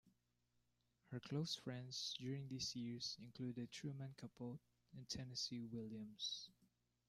[1.11, 4.57] Her close friends during these years included Truman Capote
[4.97, 6.49] and Tennessee Williams.